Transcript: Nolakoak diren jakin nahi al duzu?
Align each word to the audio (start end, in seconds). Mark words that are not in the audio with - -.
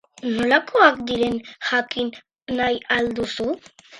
Nolakoak 0.35 1.03
diren 1.09 1.35
jakin 1.67 2.09
nahi 2.61 2.83
al 2.99 3.13
duzu? 3.21 3.49